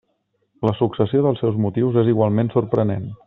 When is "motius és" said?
1.67-2.13